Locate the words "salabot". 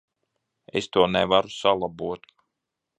1.59-2.29